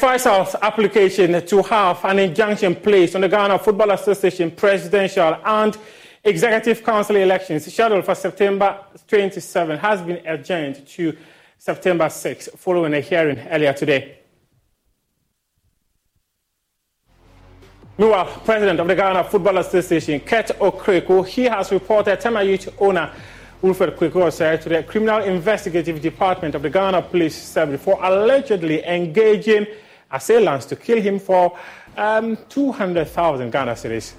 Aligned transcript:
King 0.00 0.08
Faisal's 0.08 0.56
application 0.62 1.46
to 1.46 1.62
have 1.62 2.02
an 2.06 2.20
injunction 2.20 2.74
placed 2.74 3.14
on 3.16 3.20
the 3.20 3.28
Ghana 3.28 3.58
Football 3.58 3.90
Association 3.90 4.50
presidential 4.50 5.36
and 5.44 5.76
executive 6.24 6.82
council 6.82 7.16
elections 7.16 7.70
scheduled 7.70 8.04
for 8.06 8.14
September 8.14 8.82
27 9.06 9.78
has 9.78 10.00
been 10.00 10.26
adjourned 10.26 10.86
to 10.86 11.14
September 11.58 12.08
6 12.08 12.48
following 12.56 12.94
a 12.94 13.00
hearing 13.00 13.38
earlier 13.50 13.74
today. 13.74 14.16
Meanwhile, 17.98 18.40
President 18.44 18.80
of 18.80 18.88
the 18.88 18.94
Ghana 18.94 19.24
Football 19.24 19.58
Association, 19.58 20.20
Kurt 20.20 20.46
Okraku, 20.60 21.26
he 21.26 21.44
has 21.44 21.70
reported 21.72 22.18
Tema 22.20 22.42
Youth 22.42 22.70
owner 22.80 23.12
Wilfred 23.60 24.32
said 24.32 24.62
to 24.62 24.70
the 24.70 24.82
Criminal 24.82 25.22
Investigative 25.22 26.00
Department 26.00 26.54
of 26.54 26.62
the 26.62 26.70
Ghana 26.70 27.02
Police 27.02 27.36
Service 27.36 27.82
for 27.82 28.02
allegedly 28.02 28.82
engaging 28.86 29.66
assailants 30.10 30.66
to 30.66 30.76
kill 30.76 31.00
him 31.00 31.18
for 31.18 31.56
um, 31.96 32.36
200,000 32.48 33.50
Ghana 33.50 33.72
cedis. 33.72 34.14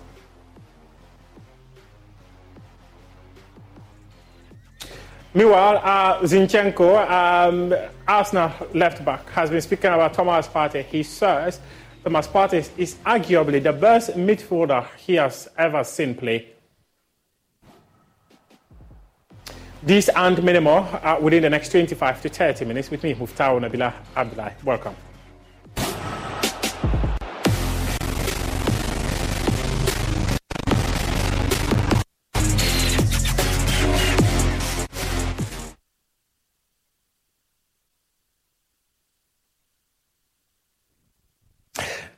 Meanwhile, 5.34 5.78
uh, 5.82 6.20
Zinchenko, 6.22 7.10
um, 7.10 7.74
Arsenal 8.06 8.52
left 8.74 9.04
back, 9.06 9.30
has 9.30 9.50
been 9.50 9.62
speaking 9.62 9.92
about 9.92 10.14
Thomas 10.14 10.48
Partey. 10.48 10.84
He 10.84 11.04
says 11.04 11.62
Thomas 12.04 12.28
Partey 12.28 12.70
is 12.78 12.96
arguably 13.06 13.64
the 13.64 13.72
best 13.72 14.12
midfielder 14.12 14.86
he 14.98 15.16
has 15.16 15.48
ever 15.58 15.86
seen 15.86 16.16
play. 16.16 16.48
These 19.84 20.10
and 20.10 20.44
many 20.44 20.60
more 20.60 20.82
uh, 21.02 21.18
within 21.22 21.44
the 21.44 21.50
next 21.50 21.70
25 21.70 22.22
to 22.24 22.30
30 22.30 22.66
minutes 22.66 22.92
with 22.92 23.02
me, 23.02 23.14
Muftaw 23.16 23.60
Nabila 23.60 23.94
Abdullah. 24.16 24.52
Welcome. 24.66 24.96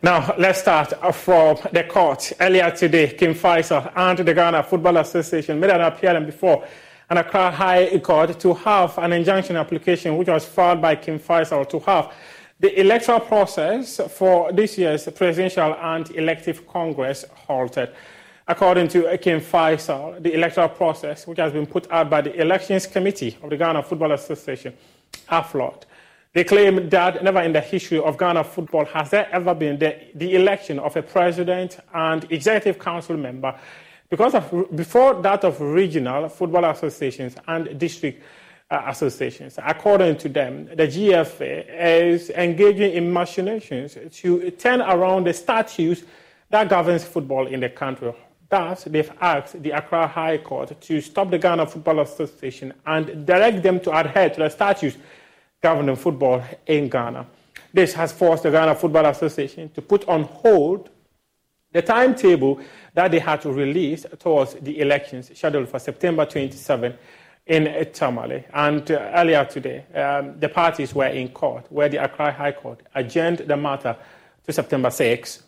Now, 0.03 0.35
let's 0.37 0.59
start 0.59 0.91
from 1.15 1.59
the 1.71 1.85
court. 1.85 2.33
Earlier 2.37 2.69
today, 2.71 3.13
King 3.13 3.33
Faisal 3.33 3.89
and 3.95 4.19
the 4.19 4.33
Ghana 4.33 4.61
Football 4.63 4.97
Association 4.97 5.57
made 5.57 5.69
an 5.69 5.79
appearance 5.79 6.25
before 6.25 6.67
an 7.09 7.19
Accra 7.19 7.49
High 7.51 7.97
Court 7.99 8.37
to 8.37 8.53
have 8.53 8.97
an 8.97 9.13
injunction 9.13 9.55
application 9.55 10.17
which 10.17 10.27
was 10.27 10.43
filed 10.43 10.81
by 10.81 10.97
King 10.97 11.19
Faisal 11.19 11.69
to 11.69 11.79
have 11.79 12.11
the 12.59 12.77
electoral 12.81 13.21
process 13.21 14.01
for 14.11 14.51
this 14.51 14.77
year's 14.77 15.07
presidential 15.07 15.73
and 15.73 16.11
elective 16.17 16.67
Congress 16.67 17.23
halted. 17.33 17.89
According 18.45 18.89
to 18.89 19.05
Akin 19.05 19.39
Faisal, 19.39 20.21
the 20.21 20.33
electoral 20.33 20.67
process, 20.67 21.25
which 21.25 21.39
has 21.39 21.53
been 21.53 21.65
put 21.65 21.89
out 21.89 22.09
by 22.09 22.19
the 22.19 22.41
Elections 22.41 22.87
Committee 22.87 23.37
of 23.41 23.49
the 23.49 23.55
Ghana 23.55 23.81
Football 23.83 24.11
Association, 24.11 24.73
flawed. 25.49 25.85
They 26.33 26.43
claim 26.43 26.89
that 26.89 27.23
never 27.23 27.41
in 27.41 27.53
the 27.53 27.61
history 27.61 27.99
of 27.99 28.17
Ghana 28.17 28.43
football 28.43 28.85
has 28.85 29.11
there 29.11 29.29
ever 29.31 29.53
been 29.53 29.77
the, 29.77 29.95
the 30.15 30.35
election 30.35 30.79
of 30.79 30.97
a 30.97 31.03
president 31.03 31.77
and 31.93 32.25
executive 32.31 32.79
council 32.79 33.17
member 33.17 33.55
because 34.09 34.33
of, 34.33 34.75
before 34.75 35.21
that 35.21 35.43
of 35.43 35.61
regional 35.61 36.27
football 36.29 36.65
associations 36.65 37.35
and 37.47 37.77
district 37.77 38.23
uh, 38.71 38.81
associations. 38.87 39.59
According 39.63 40.17
to 40.17 40.29
them, 40.29 40.65
the 40.65 40.87
GFA 40.87 41.65
is 41.69 42.31
engaging 42.31 42.93
in 42.93 43.13
machinations 43.13 43.95
to 44.11 44.49
turn 44.51 44.81
around 44.81 45.27
the 45.27 45.33
statutes 45.33 46.01
that 46.49 46.67
governs 46.67 47.03
football 47.03 47.45
in 47.45 47.59
the 47.59 47.69
country. 47.69 48.11
Thus, 48.49 48.85
they've 48.85 49.11
asked 49.21 49.61
the 49.61 49.71
Accra 49.71 50.07
High 50.07 50.39
Court 50.39 50.79
to 50.81 51.01
stop 51.01 51.29
the 51.29 51.37
Ghana 51.37 51.67
Football 51.67 51.99
Association 51.99 52.73
and 52.87 53.25
direct 53.25 53.61
them 53.61 53.79
to 53.81 53.95
adhere 53.95 54.31
to 54.31 54.39
the 54.39 54.49
statutes 54.49 54.97
governing 55.63 55.95
football 55.95 56.43
in 56.67 56.89
Ghana. 56.89 57.25
This 57.73 57.93
has 57.93 58.11
forced 58.11 58.43
the 58.43 58.51
Ghana 58.51 58.75
Football 58.75 59.05
Association 59.05 59.69
to 59.69 59.81
put 59.81 60.07
on 60.09 60.23
hold 60.23 60.89
the 61.71 61.81
timetable 61.81 62.59
that 62.93 63.09
they 63.09 63.17
had 63.17 63.41
to 63.41 63.51
release 63.51 64.05
towards 64.19 64.53
the 64.55 64.79
elections 64.81 65.31
scheduled 65.35 65.69
for 65.69 65.79
September 65.79 66.25
27 66.25 66.93
in 67.47 67.87
Tamale. 67.93 68.43
And 68.53 68.91
uh, 68.91 69.11
earlier 69.15 69.45
today, 69.45 69.85
um, 69.95 70.39
the 70.39 70.49
parties 70.49 70.93
were 70.93 71.07
in 71.07 71.29
court, 71.29 71.65
where 71.71 71.89
the 71.89 72.03
Accra 72.03 72.31
High 72.31 72.51
Court 72.51 72.81
adjourned 72.93 73.39
the 73.39 73.57
matter 73.57 73.95
to 74.45 74.53
September 74.53 74.91
6 74.91 75.43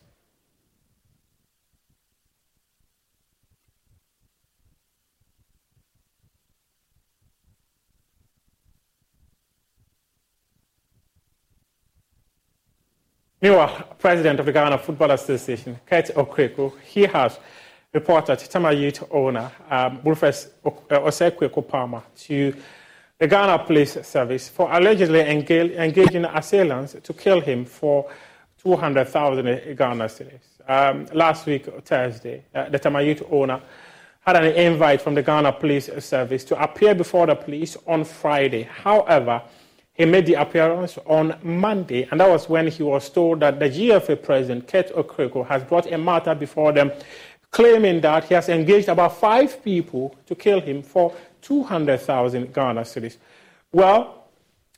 Meanwhile, 13.45 13.95
President 13.99 14.39
of 14.39 14.47
the 14.47 14.51
Ghana 14.51 14.79
Football 14.79 15.11
Association, 15.11 15.79
Kurt 15.85 16.07
Okraku, 16.15 16.73
he 16.81 17.03
has 17.03 17.37
reported 17.93 18.39
Tema 18.39 18.73
Youth 18.73 19.03
owner 19.11 19.51
um, 19.69 20.03
Wilfred 20.03 20.33
Osekweku 20.63 21.67
Palmer 21.67 22.01
to 22.21 22.55
the 23.19 23.27
Ghana 23.27 23.59
Police 23.59 23.99
Service 24.01 24.49
for 24.49 24.73
allegedly 24.73 25.19
engaging 25.19 26.25
assailants 26.25 26.95
to 27.03 27.13
kill 27.13 27.39
him 27.39 27.65
for 27.65 28.09
200,000 28.63 29.45
Ghana 29.77 30.05
cedis. 30.05 30.41
Um, 30.67 31.05
last 31.13 31.45
week, 31.45 31.67
Thursday, 31.85 32.45
uh, 32.55 32.69
the 32.69 32.79
Tema 32.79 33.03
Youth 33.03 33.21
owner 33.29 33.61
had 34.21 34.37
an 34.37 34.55
invite 34.55 35.03
from 35.03 35.13
the 35.13 35.21
Ghana 35.21 35.51
Police 35.51 35.91
Service 36.03 36.43
to 36.45 36.59
appear 36.59 36.95
before 36.95 37.27
the 37.27 37.35
police 37.35 37.77
on 37.85 38.05
Friday. 38.05 38.63
However, 38.63 39.43
he 39.95 40.03
made 40.03 40.25
the 40.25 40.33
appearance 40.33 40.97
on 41.05 41.37
Monday, 41.41 42.07
and 42.11 42.19
that 42.19 42.29
was 42.29 42.49
when 42.49 42.67
he 42.67 42.83
was 42.83 43.09
told 43.09 43.39
that 43.39 43.59
the 43.59 43.69
GFA 43.69 44.21
president, 44.21 44.67
Kurt 44.67 44.93
Okraku, 44.93 45.47
has 45.47 45.63
brought 45.63 45.91
a 45.91 45.97
matter 45.97 46.35
before 46.35 46.73
them, 46.73 46.91
claiming 47.49 48.01
that 48.01 48.25
he 48.25 48.33
has 48.33 48.49
engaged 48.49 48.89
about 48.89 49.17
five 49.17 49.63
people 49.63 50.13
to 50.25 50.35
kill 50.35 50.59
him 50.59 50.81
for 50.81 51.15
200,000 51.41 52.53
Ghana 52.53 52.81
cedis. 52.81 53.15
Well, 53.71 54.25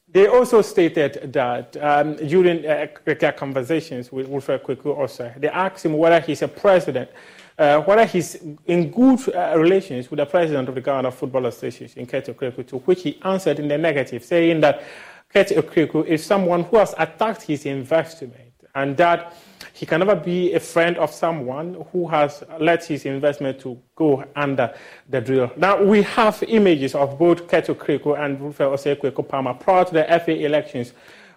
they 0.08 0.28
also 0.28 0.62
stated 0.62 1.34
that 1.34 1.76
um, 1.78 2.16
during 2.16 2.66
uh, 2.66 2.88
their 3.04 3.32
conversations 3.32 4.12
with 4.12 4.28
Wilfred 4.28 4.64
Kweku 4.64 4.96
also, 4.96 5.34
they 5.36 5.50
asked 5.50 5.84
him 5.84 5.98
whether 5.98 6.20
he's 6.20 6.44
a 6.44 6.48
president, 6.48 7.10
uh, 7.58 7.82
whether 7.82 8.06
he's 8.06 8.36
in 8.66 8.92
good 8.92 9.36
uh, 9.36 9.58
relations 9.58 10.12
with 10.12 10.20
the 10.20 10.26
president 10.26 10.70
of 10.70 10.76
the 10.76 10.82
Ghana 10.82 11.12
Football 11.12 11.48
Association, 11.48 12.06
Kurt 12.06 12.26
Okraku, 12.26 12.66
to 12.68 12.78
which 12.80 13.04
he 13.04 13.20
answered 13.24 13.60
in 13.60 13.68
the 13.68 13.78
negative, 13.78 14.24
saying 14.24 14.62
that 14.62 14.84
Kurt 15.34 15.48
Okraku 15.48 16.06
is 16.06 16.24
someone 16.24 16.64
who 16.64 16.78
has 16.78 16.94
attacked 16.98 17.42
his 17.44 17.66
investment 17.66 18.34
and 18.76 18.96
that 18.98 19.36
he 19.74 19.86
can 19.86 20.00
never 20.00 20.16
be 20.16 20.54
a 20.54 20.60
friend 20.60 20.98
of 20.98 21.12
someone 21.12 21.84
who 21.92 22.08
has 22.08 22.44
let 22.60 22.86
his 22.86 23.06
investment 23.06 23.60
to 23.60 23.80
go 23.96 24.24
under 24.36 24.74
the 25.10 25.20
drill. 25.20 25.52
Now, 25.58 25.84
we 25.84 26.04
have 26.04 26.44
images 26.48 26.94
of 26.94 27.18
both 27.18 27.48
Kurt 27.48 27.66
Okraku 27.68 28.24
and 28.24 28.40
Rufel 28.40 28.74
Osekweku 28.74 29.28
Palmer 29.28 29.56
prior 29.56 29.86
to 29.86 29.94
the 29.94 30.04
FA 30.24 30.46
elections 30.46 30.94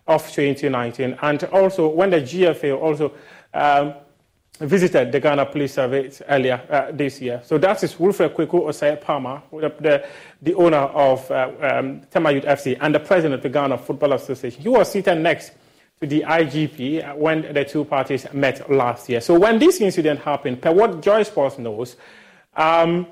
of 0.06 0.22
2019, 0.30 1.16
and 1.22 1.44
also 1.44 1.88
when 1.88 2.10
the 2.10 2.20
GFA 2.20 2.78
also 2.78 3.12
um, 3.54 3.94
visited 4.60 5.10
the 5.10 5.20
Ghana 5.20 5.46
Police 5.46 5.74
Service 5.74 6.22
earlier 6.28 6.60
uh, 6.68 6.92
this 6.92 7.20
year. 7.20 7.40
So 7.44 7.58
that 7.58 7.82
is 7.82 7.98
Wilfred 7.98 8.34
Kweku 8.34 8.66
Osei 8.68 9.00
Palmer, 9.00 9.42
the, 9.50 10.06
the, 10.42 10.54
owner 10.54 10.76
of 10.76 11.30
uh, 11.30 11.50
um, 11.60 12.02
Tema 12.10 12.32
Youth 12.32 12.44
FC 12.44 12.76
and 12.80 12.94
the 12.94 13.00
president 13.00 13.34
of 13.34 13.42
the 13.42 13.48
Ghana 13.48 13.78
Football 13.78 14.12
Association. 14.12 14.62
He 14.62 14.68
was 14.68 14.92
seated 14.92 15.16
next 15.16 15.52
to 16.00 16.06
the 16.06 16.22
IGP 16.22 17.16
when 17.16 17.52
the 17.52 17.64
two 17.64 17.84
parties 17.84 18.26
met 18.32 18.70
last 18.70 19.08
year. 19.08 19.20
So 19.20 19.38
when 19.38 19.58
this 19.58 19.80
incident 19.80 20.20
happened, 20.20 20.60
per 20.60 20.72
what 20.72 21.00
Joy 21.00 21.22
Sports 21.22 21.58
knows, 21.58 21.96
um, 22.54 23.06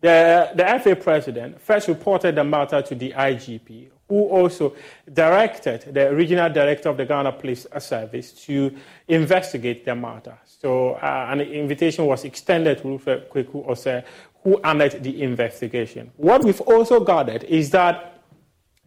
the, 0.00 0.50
the 0.54 0.80
FA 0.82 0.96
president 0.96 1.60
first 1.60 1.88
reported 1.88 2.34
the 2.34 2.44
matter 2.44 2.82
to 2.82 2.94
the 2.94 3.12
IGP, 3.12 3.90
who 4.08 4.24
also 4.28 4.74
directed 5.12 5.92
the 5.92 6.14
regional 6.14 6.50
director 6.50 6.88
of 6.88 6.96
the 6.96 7.04
Ghana 7.04 7.32
Police 7.32 7.66
Service 7.78 8.32
to 8.46 8.74
investigate 9.06 9.84
the 9.84 9.94
matter. 9.94 10.38
So 10.44 10.94
uh, 10.94 11.28
an 11.30 11.40
invitation 11.42 12.06
was 12.06 12.24
extended 12.24 12.78
to 12.78 12.88
Wilfred 12.88 13.30
Kweku 13.30 13.66
Osei, 13.68 14.04
who 14.42 14.60
honored 14.64 15.02
the 15.02 15.22
investigation. 15.22 16.10
What 16.16 16.42
we've 16.42 16.60
also 16.62 17.04
gathered 17.04 17.44
is 17.44 17.70
that 17.70 18.20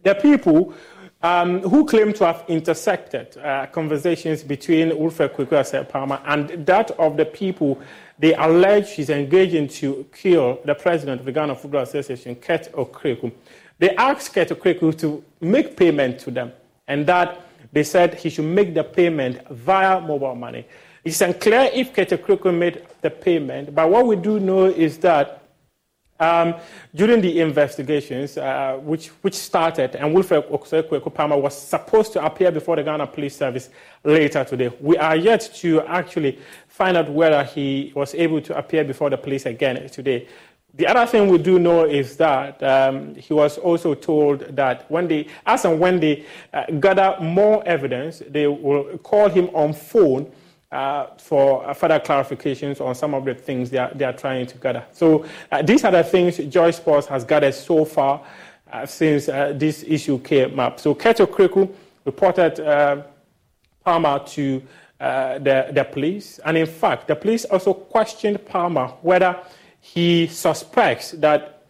the 0.02 0.14
people 0.16 0.74
um, 1.22 1.60
who 1.60 1.86
claim 1.86 2.12
to 2.14 2.26
have 2.26 2.44
intercepted 2.48 3.36
uh, 3.36 3.66
conversations 3.66 4.42
between 4.42 4.88
Wilfred 4.98 5.34
Kweku 5.34 5.50
Osei 5.50 5.88
Palmer 5.88 6.20
and 6.26 6.66
that 6.66 6.90
of 6.92 7.16
the 7.16 7.24
people 7.24 7.80
they 8.18 8.34
allege 8.34 8.92
he's 8.92 9.10
engaging 9.10 9.66
to 9.66 10.06
kill 10.14 10.60
the 10.64 10.74
president 10.74 11.20
of 11.20 11.26
the 11.26 11.32
Ghana 11.32 11.56
Football 11.56 11.82
Association, 11.82 12.36
Kurt 12.36 12.70
Okraku. 12.72 13.32
They 13.78 13.90
asked 13.96 14.32
Kurt 14.32 14.48
Okraku 14.48 14.96
to 14.98 15.24
make 15.40 15.76
payment 15.76 16.18
to 16.20 16.30
them, 16.30 16.52
and 16.86 17.06
that 17.06 17.40
they 17.72 17.82
said 17.82 18.14
he 18.14 18.30
should 18.30 18.44
make 18.44 18.74
the 18.74 18.84
payment 18.84 19.46
via 19.48 20.00
mobile 20.00 20.34
money. 20.34 20.66
It's 21.04 21.20
unclear 21.20 21.70
if 21.72 21.92
Kurt 21.92 22.10
Okraku 22.10 22.56
made 22.56 22.86
the 23.00 23.10
payment, 23.10 23.74
but 23.74 23.90
what 23.90 24.06
we 24.06 24.16
do 24.16 24.38
know 24.38 24.66
is 24.66 24.98
that 24.98 25.42
um, 26.22 26.54
during 26.94 27.20
the 27.20 27.40
investigations, 27.40 28.38
uh, 28.38 28.78
which, 28.80 29.08
which 29.22 29.34
started, 29.34 29.96
and 29.96 30.14
Wilfred 30.14 30.44
Palmer 31.14 31.36
was 31.36 31.60
supposed 31.60 32.12
to 32.12 32.24
appear 32.24 32.52
before 32.52 32.76
the 32.76 32.84
Ghana 32.84 33.08
Police 33.08 33.36
Service 33.36 33.70
later 34.04 34.44
today. 34.44 34.70
We 34.80 34.96
are 34.98 35.16
yet 35.16 35.50
to 35.56 35.80
actually 35.82 36.38
find 36.68 36.96
out 36.96 37.10
whether 37.10 37.42
he 37.42 37.92
was 37.96 38.14
able 38.14 38.40
to 38.42 38.56
appear 38.56 38.84
before 38.84 39.10
the 39.10 39.18
police 39.18 39.46
again 39.46 39.88
today. 39.88 40.28
The 40.74 40.86
other 40.86 41.04
thing 41.06 41.28
we 41.28 41.36
do 41.36 41.58
know 41.58 41.84
is 41.84 42.16
that 42.16 42.62
um, 42.62 43.14
he 43.14 43.34
was 43.34 43.58
also 43.58 43.94
told 43.94 44.40
that 44.56 44.90
when 44.90 45.06
they, 45.06 45.26
as 45.44 45.66
and 45.66 45.78
when 45.78 46.00
they 46.00 46.24
uh, 46.54 46.64
gather 46.80 47.16
more 47.20 47.62
evidence, 47.66 48.22
they 48.26 48.46
will 48.46 48.96
call 48.98 49.28
him 49.28 49.50
on 49.52 49.74
phone 49.74 50.32
uh, 50.70 51.08
for 51.18 51.74
further 51.74 52.00
clarifications 52.00 52.80
on 52.80 52.94
some 52.94 53.12
of 53.12 53.26
the 53.26 53.34
things 53.34 53.68
they 53.68 53.76
are, 53.76 53.92
they 53.94 54.06
are 54.06 54.14
trying 54.14 54.46
to 54.46 54.56
gather. 54.56 54.82
So 54.92 55.26
uh, 55.50 55.60
these 55.60 55.84
are 55.84 55.92
the 55.92 56.02
things 56.02 56.38
Joy 56.38 56.70
Sports 56.70 57.06
has 57.08 57.24
gathered 57.24 57.52
so 57.54 57.84
far 57.84 58.22
uh, 58.72 58.86
since 58.86 59.28
uh, 59.28 59.52
this 59.54 59.84
issue 59.86 60.18
came 60.20 60.58
up. 60.58 60.80
So 60.80 60.94
Kurt 60.94 61.18
Okraku 61.18 61.70
reported 62.06 62.58
uh, 62.60 63.02
Palmer 63.84 64.20
to 64.28 64.62
uh, 64.98 65.38
the, 65.38 65.68
the 65.72 65.84
police. 65.84 66.38
And 66.46 66.56
in 66.56 66.66
fact, 66.66 67.08
the 67.08 67.16
police 67.16 67.44
also 67.44 67.74
questioned 67.74 68.44
Palmer 68.46 68.86
whether 69.02 69.36
he 69.82 70.28
suspects 70.28 71.10
that 71.10 71.64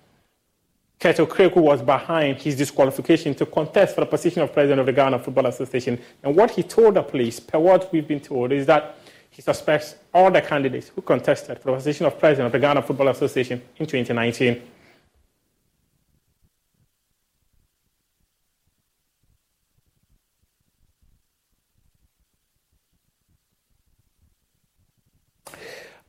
Kurt 1.01 1.17
Okraku 1.17 1.57
was 1.57 1.83
behind 1.83 2.37
his 2.37 2.55
disqualification 2.55 3.35
to 3.35 3.47
contest 3.47 3.95
for 3.95 4.03
the 4.03 4.07
position 4.07 4.43
of 4.43 4.53
president 4.53 4.81
of 4.81 4.87
the 4.87 4.93
Ghana 4.93 5.19
Football 5.19 5.47
Association. 5.47 5.99
And 6.23 6.37
what 6.37 6.51
he 6.51 6.63
told 6.63 6.95
the 6.95 7.03
police, 7.03 7.41
per 7.41 7.59
what 7.59 7.91
we've 7.91 8.07
been 8.07 8.21
told, 8.21 8.53
is 8.53 8.67
that 8.67 8.97
he 9.31 9.41
suspects 9.41 9.97
all 10.13 10.31
the 10.31 10.43
candidates 10.43 10.93
who 10.95 11.01
contested 11.01 11.59
for 11.59 11.71
the 11.71 11.79
position 11.79 12.05
of 12.05 12.19
president 12.19 12.47
of 12.47 12.53
the 12.53 12.59
Ghana 12.59 12.83
Football 12.83 13.09
Association 13.09 13.63
in 13.79 13.87
2019 13.87 14.63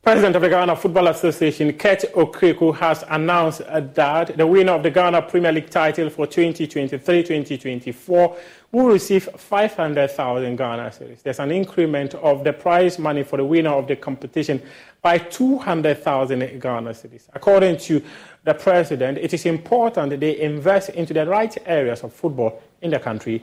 President 0.04 0.36
of 0.36 0.42
the 0.42 0.50
Ghana 0.50 0.76
Football 0.76 1.08
Association, 1.08 1.72
Kurt 1.72 2.02
Okraku, 2.14 2.76
has 2.76 3.06
announced 3.10 3.62
uh, 3.62 3.80
that 3.80 4.36
the 4.36 4.46
winner 4.46 4.74
of 4.74 4.84
the 4.84 4.92
Ghana 4.92 5.22
Premier 5.22 5.54
League 5.54 5.70
title 5.70 6.10
for 6.10 6.28
2023-2024 6.28 8.38
will 8.74 8.88
receive 8.88 9.30
500,000 9.38 10.58
Ghana 10.58 10.90
cedis. 10.90 11.24
There's 11.24 11.40
an 11.40 11.52
increment 11.52 12.16
of 12.16 12.44
the 12.44 12.52
prize 12.52 13.00
money 13.00 13.24
for 13.24 13.38
the 13.38 13.46
winner 13.46 13.70
of 13.70 13.88
the 13.88 13.96
competition 13.96 14.62
by 15.02 15.20
200,000 15.20 16.60
Ghana 16.60 16.90
cedis. 16.90 17.30
According 17.34 17.78
to 17.78 18.04
the 18.44 18.56
president, 18.56 19.20
it 19.20 19.34
is 19.34 19.46
important 19.46 20.10
that 20.10 20.20
they 20.20 20.38
invest 20.42 20.90
into 20.90 21.14
the 21.14 21.26
right 21.26 21.58
areas 21.66 22.04
of 22.04 22.12
football 22.12 22.62
in 22.82 22.92
the 22.92 23.00
country 23.00 23.42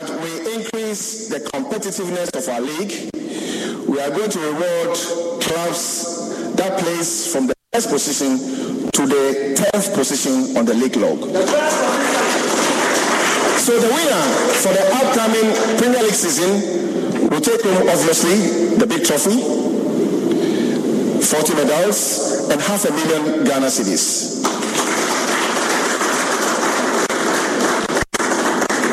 we 0.00 0.54
increase 0.54 1.28
the 1.28 1.40
competitiveness 1.52 2.34
of 2.34 2.48
our 2.48 2.60
league 2.60 3.10
we 4.00 4.06
are 4.06 4.16
going 4.16 4.30
to 4.30 4.38
reward 4.38 4.96
clubs 5.44 6.54
that 6.56 6.78
place 6.78 7.30
from 7.30 7.46
the 7.48 7.54
first 7.70 7.90
position 7.90 8.38
to 8.90 9.06
the 9.06 9.52
10th 9.60 9.94
position 9.94 10.56
on 10.56 10.64
the 10.64 10.72
league 10.72 10.96
log. 10.96 11.20
So 13.60 13.78
the 13.78 13.92
winner 13.92 14.24
for 14.64 14.72
the 14.72 14.88
upcoming 15.04 15.52
Premier 15.76 16.02
League 16.02 16.14
season 16.16 17.28
will 17.28 17.42
take 17.42 17.60
home, 17.60 17.88
obviously, 17.90 18.76
the 18.78 18.86
big 18.86 19.04
trophy, 19.04 19.36
40 21.20 21.54
medals, 21.56 22.48
and 22.48 22.58
half 22.58 22.86
a 22.86 22.92
million 22.92 23.44
Ghana 23.44 23.66
cedis. 23.66 24.40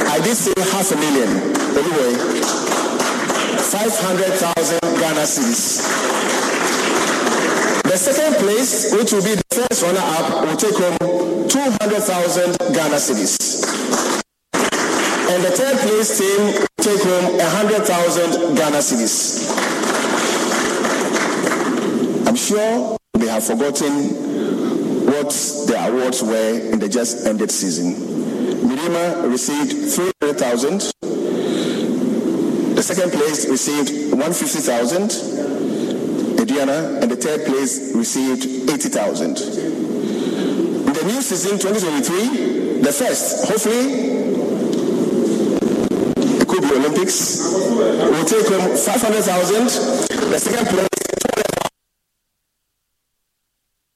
I 0.06 0.20
did 0.20 0.36
say 0.36 0.54
half 0.76 0.92
a 0.92 0.98
million. 0.98 1.30
Anyway, 1.78 2.37
500,000 3.68 4.80
Ghana 4.80 5.28
cedis. 5.28 5.84
The 7.84 7.98
second 7.98 8.36
place, 8.36 8.94
which 8.94 9.12
will 9.12 9.24
be 9.24 9.36
the 9.36 9.44
first 9.52 9.84
runner-up, 9.84 10.48
will 10.48 10.56
take 10.56 10.76
home 10.76 11.50
200,000 11.50 12.58
Ghana 12.74 12.96
cedis. 12.96 13.36
And 15.30 15.44
the 15.44 15.52
third 15.52 15.78
place 15.80 16.18
team 16.18 16.46
will 16.56 16.68
take 16.80 17.04
home 17.04 17.38
100,000 17.38 18.56
Ghana 18.56 18.78
cedis. 18.78 19.52
I'm 22.26 22.36
sure 22.38 22.98
they 23.16 23.28
have 23.28 23.44
forgotten 23.44 24.16
what 25.08 25.30
the 25.68 25.76
awards 25.90 26.24
were 26.24 26.72
in 26.72 26.80
the 26.80 26.88
just 26.88 27.28
ended 27.28 27.52
season. 27.52 27.96
Medeama 28.64 29.30
received 29.30 29.92
300,000. 29.92 30.90
Second 32.88 33.12
place 33.12 33.50
received 33.50 34.14
150,000. 34.14 35.10
Aduana 36.40 37.02
and 37.02 37.12
the 37.12 37.18
third 37.18 37.46
place 37.46 37.94
received 37.94 38.46
80,000. 38.70 39.38
In 40.88 40.94
the 40.94 41.04
new 41.04 41.22
season 41.22 41.60
2023, 41.60 42.80
the 42.80 42.94
first, 42.94 43.46
hopefully, 43.50 43.92
it 46.40 46.48
could 46.48 46.62
be 46.62 46.72
Olympics, 46.80 47.52
will 47.52 48.24
take 48.24 48.48
home 48.48 48.78
500,000. 48.78 49.68
The 50.32 50.40
second 50.40 50.68
place, 50.70 50.88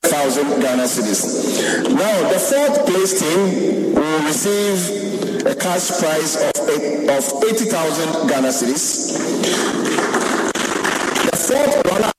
200,000 0.03 0.59
Ghana 0.59 0.83
cedis. 0.83 1.87
Now, 1.95 2.29
the 2.29 2.39
fourth 2.39 2.85
place 2.87 3.19
team 3.21 3.95
will 3.95 4.21
receive 4.25 5.30
a 5.45 5.55
cash 5.55 5.89
prize 5.99 6.35
of 6.35 6.51
of 7.09 7.43
80,000 7.43 8.27
Ghana 8.29 8.49
cedis. 8.49 9.17
The 11.29 11.37
fourth 11.37 11.91
runner 11.91 12.11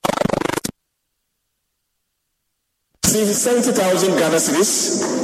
receive 3.03 3.35
70,000 3.35 4.19
Ghana 4.19 4.37
cedis. 4.37 5.23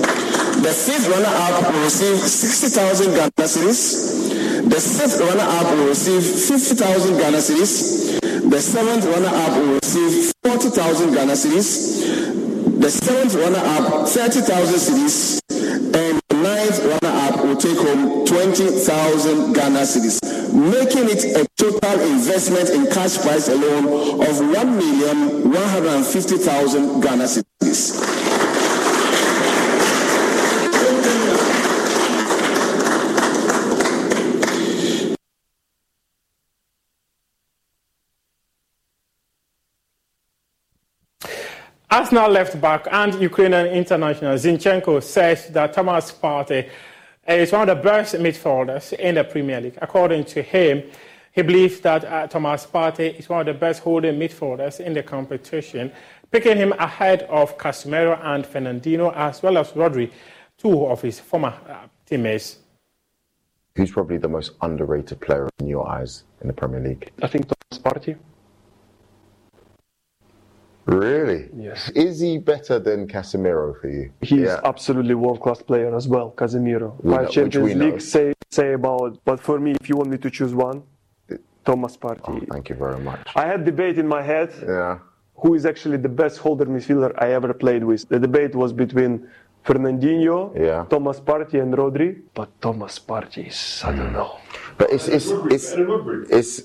The 0.63 0.71
fifth 0.71 1.07
runner-up 1.09 1.73
will 1.73 1.83
receive 1.83 2.17
60,000 2.19 3.13
Ghana 3.15 3.31
cedis. 3.37 4.69
The 4.69 4.79
sixth 4.79 5.19
runner-up 5.19 5.75
will 5.75 5.87
receive 5.87 6.23
50,000 6.23 7.17
Ghana 7.17 7.37
cedis. 7.37 8.49
The 8.49 8.61
seventh 8.61 9.05
runner-up 9.05 9.57
will 9.57 9.73
receive 9.75 10.33
40,000 10.43 11.13
Ghana 11.13 11.33
cedis. 11.33 12.79
The 12.79 12.89
seventh 12.89 13.35
runner-up 13.35 14.07
30,000 14.07 14.75
cedis. 14.75 15.58
Take 17.59 17.77
home 17.77 18.25
20,000 18.25 19.53
Ghana 19.53 19.79
cedis, 19.81 20.19
making 20.53 21.09
it 21.09 21.25
a 21.35 21.45
total 21.57 21.99
investment 22.01 22.69
in 22.69 22.85
cash 22.91 23.17
price 23.17 23.49
alone 23.49 23.85
of 24.21 24.39
1,150,000 24.39 27.01
Ghana 27.03 27.25
cedis. 27.25 27.99
Arsenal 41.91 42.29
left 42.29 42.61
back 42.61 42.85
and 42.91 43.19
Ukrainian 43.19 43.65
international 43.65 44.35
Zinchenko 44.35 45.01
says 45.01 45.47
that 45.47 45.73
Thomas 45.73 46.11
Partey 46.11 46.69
is 47.37 47.51
one 47.51 47.69
of 47.69 47.77
the 47.77 47.83
best 47.83 48.15
midfielders 48.15 48.93
in 48.93 49.15
the 49.15 49.23
Premier 49.23 49.61
League. 49.61 49.77
According 49.81 50.25
to 50.25 50.41
him, 50.41 50.83
he 51.31 51.41
believes 51.43 51.79
that 51.81 52.03
uh, 52.03 52.27
Thomas 52.27 52.65
Partey 52.65 53.19
is 53.19 53.29
one 53.29 53.41
of 53.41 53.45
the 53.45 53.53
best 53.53 53.83
holding 53.83 54.19
midfielders 54.19 54.79
in 54.79 54.93
the 54.93 55.03
competition, 55.03 55.91
picking 56.31 56.57
him 56.57 56.73
ahead 56.73 57.23
of 57.23 57.57
Casemiro 57.57 58.19
and 58.23 58.45
Fernandinho, 58.45 59.15
as 59.15 59.43
well 59.43 59.57
as 59.57 59.71
Rodri, 59.71 60.11
two 60.57 60.87
of 60.87 61.01
his 61.01 61.19
former 61.19 61.53
uh, 61.69 61.87
teammates. 62.05 62.57
Who's 63.75 63.91
probably 63.91 64.17
the 64.17 64.27
most 64.27 64.53
underrated 64.61 65.21
player 65.21 65.49
in 65.59 65.67
your 65.67 65.87
eyes 65.87 66.23
in 66.41 66.47
the 66.47 66.53
Premier 66.53 66.81
League? 66.81 67.11
I 67.21 67.27
think 67.27 67.47
Thomas 67.47 67.83
Partey. 67.83 68.17
Really? 70.89 71.49
Yes. 71.55 71.89
Is 71.89 72.19
he 72.19 72.37
better 72.39 72.79
than 72.79 73.07
Casemiro 73.07 73.79
for 73.79 73.89
you? 73.89 74.11
He's 74.21 74.39
yeah. 74.39 74.59
absolutely 74.63 75.15
world 75.15 75.39
class 75.41 75.61
player 75.61 75.95
as 75.95 76.07
well, 76.07 76.33
Casemiro. 76.35 76.95
We 77.03 77.13
Five 77.13 77.25
know, 77.25 77.29
Champions 77.29 77.75
League 77.75 78.01
say 78.01 78.33
say 78.49 78.73
about, 78.73 79.19
but 79.23 79.39
for 79.39 79.59
me, 79.59 79.75
if 79.79 79.87
you 79.89 79.95
want 79.95 80.09
me 80.09 80.17
to 80.17 80.29
choose 80.31 80.53
one, 80.55 80.81
Thomas 81.63 81.95
Partey. 81.95 82.41
Oh, 82.41 82.45
thank 82.51 82.69
you 82.69 82.75
very 82.75 82.99
much. 82.99 83.27
I 83.35 83.45
had 83.45 83.63
debate 83.65 83.99
in 83.99 84.07
my 84.07 84.23
head. 84.23 84.51
Yeah. 84.63 84.99
Who 85.35 85.53
is 85.53 85.65
actually 85.65 85.97
the 85.97 86.09
best 86.09 86.39
holder 86.39 86.65
midfielder 86.65 87.13
I 87.17 87.33
ever 87.33 87.53
played 87.53 87.83
with? 87.83 88.09
The 88.09 88.19
debate 88.19 88.55
was 88.55 88.73
between 88.73 89.29
Fernandinho, 89.65 90.57
yeah. 90.59 90.85
Thomas 90.89 91.19
Partey, 91.19 91.61
and 91.61 91.73
Rodri. 91.73 92.21
But 92.33 92.49
Thomas 92.59 92.97
Partey 92.99 93.47
is, 93.47 93.81
I 93.85 93.95
don't 93.95 94.13
know. 94.13 94.39
But 94.77 94.91
it's 94.91 95.07
it's, 95.07 95.29
it's, 95.29 95.73
it's 96.29 96.63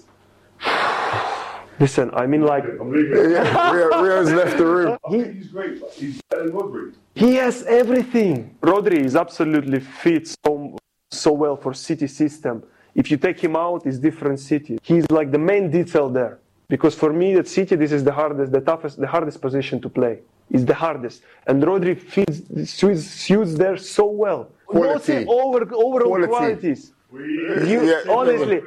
Listen, 1.80 2.10
I 2.14 2.26
mean, 2.26 2.42
like. 2.42 2.64
Rio, 2.80 3.88
Rio's 4.02 4.32
left 4.32 4.58
the 4.58 4.66
room. 4.66 4.98
He, 5.08 5.24
he's 5.24 5.48
great, 5.48 5.80
but 5.80 5.90
he's 5.92 6.20
better 6.30 6.44
than 6.44 6.52
Rodri. 6.52 6.94
He 7.14 7.34
has 7.36 7.62
everything. 7.64 8.56
Rodri 8.62 9.04
is 9.04 9.16
absolutely 9.16 9.80
fit 9.80 10.28
so, 10.44 10.76
so 11.10 11.32
well 11.32 11.56
for 11.56 11.74
City 11.74 12.06
system. 12.06 12.62
If 12.94 13.10
you 13.10 13.16
take 13.16 13.40
him 13.40 13.56
out, 13.56 13.86
it's 13.86 13.98
different 13.98 14.38
City. 14.40 14.78
He's 14.82 15.10
like 15.10 15.30
the 15.32 15.38
main 15.38 15.70
detail 15.70 16.08
there. 16.08 16.38
Because 16.68 16.94
for 16.94 17.12
me, 17.12 17.34
at 17.34 17.48
City, 17.48 17.76
this 17.76 17.92
is 17.92 18.04
the 18.04 18.12
hardest, 18.12 18.52
the 18.52 18.60
toughest, 18.60 19.00
the 19.00 19.06
hardest 19.06 19.40
position 19.40 19.80
to 19.80 19.88
play. 19.88 20.20
It's 20.50 20.64
the 20.64 20.74
hardest. 20.74 21.22
And 21.46 21.62
Rodri 21.62 21.98
fits, 21.98 22.70
suits, 22.70 23.04
suits 23.04 23.54
there 23.54 23.76
so 23.76 24.06
well. 24.06 24.50
Quality. 24.66 25.24
Not 25.24 25.28
over, 25.28 25.60
overall 25.74 26.08
Quality. 26.08 26.26
qualities. 26.28 26.92
You, 27.12 27.84
yeah. 28.06 28.12
Honestly, 28.12 28.62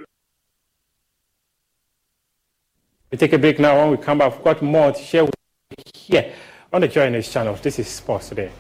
We 3.10 3.18
take 3.18 3.32
a 3.32 3.38
break 3.38 3.58
now. 3.58 3.78
When 3.78 3.92
we 3.92 3.98
come 3.98 4.18
back, 4.18 4.34
we've 4.34 4.44
got 4.44 4.62
more 4.62 4.92
to 4.92 5.02
share 5.02 5.24
with 5.24 5.34
you 5.78 5.84
here 5.96 6.34
on 6.74 6.82
the 6.82 6.90
JoyNews 6.90 7.32
channel. 7.32 7.56
This 7.56 7.80
is 7.80 7.88
Sports 7.88 8.30
Today. 8.30 8.52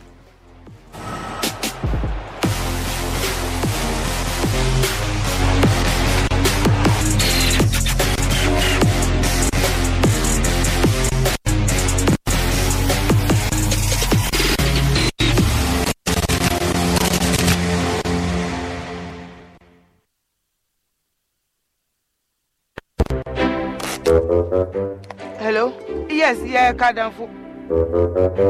yɛ 26.47 26.73
kadamfo. 26.77 27.27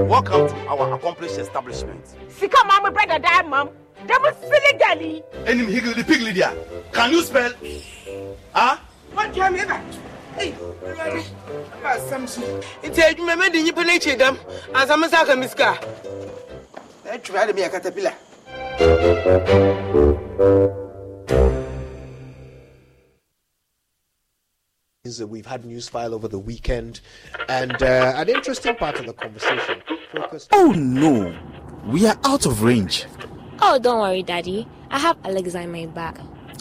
welcome 0.07 0.47
to 0.47 0.55
our 0.69 0.93
accomplished 0.93 1.37
establishment. 1.37 2.05
sika 2.39 2.57
maa 2.67 2.81
mi 2.83 2.89
brada 2.95 3.19
daa 3.19 3.43
mam 3.43 3.69
damu 4.07 4.29
sili 4.49 4.71
gali. 4.81 5.23
enim 5.45 5.67
higgledy 5.67 6.03
piggledy 6.03 6.33
dia 6.33 6.51
can 6.93 7.11
you 7.11 7.21
spell. 7.23 7.51
Huh? 8.53 8.77
wọ́n 9.15 9.33
jẹ́ 9.33 9.51
mi 9.51 9.59
bá 9.69 9.77
nti 12.83 13.01
adwuma 13.01 13.33
mɛde 13.35 13.57
nnipa 13.61 13.83
no 13.83 13.91
akyi 13.93 14.15
dam 14.17 14.37
ansa 14.73 14.97
me 14.97 15.07
sa 15.09 15.21
aka 15.21 15.35
me 15.35 15.47
sika 15.47 15.77
atwuma 17.13 17.45
de 17.47 17.53
meyɛ 17.53 17.69
katapila 17.71 18.13
We've 25.25 25.45
had 25.45 25.65
news 25.65 25.87
file 25.89 26.13
over 26.13 26.27
the 26.27 26.39
weekend, 26.39 27.01
and 27.49 27.81
uh, 27.81 28.13
an 28.15 28.29
interesting 28.29 28.75
part 28.75 28.99
of 28.99 29.05
the 29.05 29.13
conversation 29.13 29.81
focused. 30.13 30.49
Oh 30.53 30.71
no, 30.73 31.35
we 31.85 32.05
are 32.07 32.17
out 32.25 32.45
of 32.45 32.63
range. 32.63 33.05
Oh, 33.61 33.79
don't 33.79 33.99
worry, 33.99 34.23
Daddy. 34.23 34.67
I 34.91 34.99
have 34.99 35.17
Alexa 35.23 35.61
in 35.61 35.71
my 35.71 35.85
bag. 35.87 36.19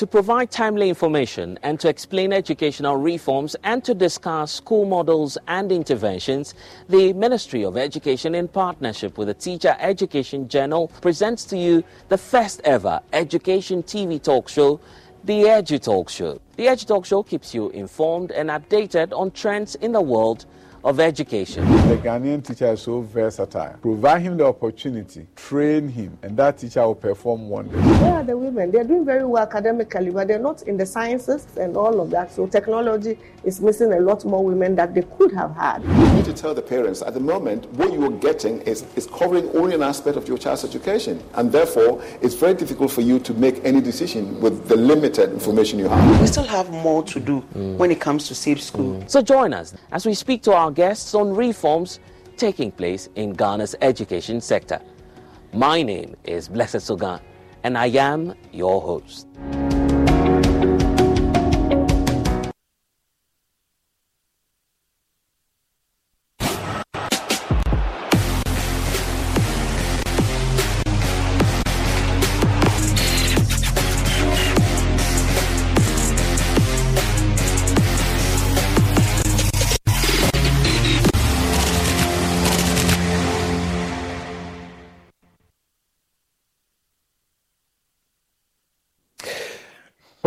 To 0.00 0.06
provide 0.06 0.50
timely 0.50 0.88
information 0.88 1.58
and 1.62 1.78
to 1.80 1.88
explain 1.90 2.32
educational 2.32 2.96
reforms 2.96 3.54
and 3.64 3.84
to 3.84 3.92
discuss 3.92 4.50
school 4.50 4.86
models 4.86 5.36
and 5.46 5.70
interventions, 5.70 6.54
the 6.88 7.12
Ministry 7.12 7.66
of 7.66 7.76
Education, 7.76 8.34
in 8.34 8.48
partnership 8.48 9.18
with 9.18 9.28
the 9.28 9.34
Teacher 9.34 9.76
Education 9.78 10.48
Journal, 10.48 10.88
presents 11.02 11.44
to 11.44 11.58
you 11.58 11.84
the 12.08 12.16
first 12.16 12.62
ever 12.64 13.00
education 13.12 13.82
TV 13.82 14.22
talk 14.22 14.48
show, 14.48 14.80
the 15.24 15.42
Edu 15.42 15.78
Talk 15.78 16.08
Show. 16.08 16.40
The 16.56 16.68
Edu 16.68 16.86
Talk 16.86 17.04
Show 17.04 17.22
keeps 17.22 17.54
you 17.54 17.68
informed 17.68 18.30
and 18.30 18.48
updated 18.48 19.12
on 19.12 19.32
trends 19.32 19.74
in 19.74 19.92
the 19.92 20.00
world 20.00 20.46
of 20.82 21.00
education. 21.00 21.68
The 21.88 21.96
Ghanaian 21.96 22.44
teacher 22.44 22.66
is 22.72 22.82
so 22.82 23.00
versatile. 23.02 23.76
Provide 23.82 24.22
him 24.22 24.36
the 24.36 24.46
opportunity, 24.46 25.26
train 25.36 25.88
him, 25.88 26.16
and 26.22 26.36
that 26.36 26.58
teacher 26.58 26.82
will 26.86 26.94
perform 26.94 27.48
wonders. 27.48 27.82
Where 28.00 28.14
are 28.14 28.24
the 28.24 28.36
women? 28.36 28.70
They're 28.70 28.84
doing 28.84 29.04
very 29.04 29.24
well 29.24 29.42
academically, 29.42 30.10
but 30.10 30.28
they're 30.28 30.38
not 30.38 30.62
in 30.62 30.76
the 30.76 30.86
sciences 30.86 31.46
and 31.58 31.76
all 31.76 32.00
of 32.00 32.10
that. 32.10 32.32
So 32.32 32.46
technology 32.46 33.18
is 33.44 33.60
missing 33.60 33.92
a 33.92 34.00
lot 34.00 34.24
more 34.24 34.44
women 34.44 34.74
that 34.76 34.94
they 34.94 35.02
could 35.02 35.32
have 35.32 35.54
had. 35.54 35.82
You 35.82 36.12
need 36.14 36.24
to 36.26 36.32
tell 36.32 36.54
the 36.54 36.62
parents 36.62 37.02
at 37.02 37.14
the 37.14 37.20
moment 37.20 37.70
what 37.72 37.92
you 37.92 38.04
are 38.04 38.18
getting 38.18 38.60
is, 38.62 38.84
is 38.96 39.06
covering 39.06 39.50
only 39.56 39.74
an 39.74 39.82
aspect 39.82 40.16
of 40.16 40.28
your 40.28 40.38
child's 40.38 40.64
education. 40.64 41.22
And 41.34 41.52
therefore, 41.52 42.02
it's 42.22 42.34
very 42.34 42.54
difficult 42.54 42.90
for 42.90 43.02
you 43.02 43.18
to 43.20 43.34
make 43.34 43.62
any 43.64 43.80
decision 43.80 44.40
with 44.40 44.68
the 44.68 44.76
limited 44.76 45.32
information 45.32 45.78
you 45.78 45.88
have. 45.88 46.20
We 46.20 46.26
still 46.26 46.44
have 46.44 46.70
more 46.70 47.02
to 47.04 47.20
do 47.20 47.42
mm. 47.54 47.76
when 47.76 47.90
it 47.90 48.00
comes 48.00 48.28
to 48.28 48.34
safe 48.34 48.62
school. 48.62 48.94
Mm. 48.94 49.10
So 49.10 49.22
join 49.22 49.52
us 49.52 49.74
as 49.92 50.06
we 50.06 50.14
speak 50.14 50.42
to 50.44 50.52
our 50.52 50.69
guests 50.70 51.14
on 51.14 51.34
reforms 51.34 52.00
taking 52.36 52.72
place 52.72 53.08
in 53.16 53.34
Ghana's 53.34 53.74
education 53.80 54.40
sector. 54.40 54.80
My 55.52 55.82
name 55.82 56.16
is 56.24 56.48
Blessed 56.48 56.76
Sogan, 56.76 57.20
and 57.64 57.76
I 57.76 57.86
am 57.86 58.34
your 58.52 58.80
host. 58.80 59.26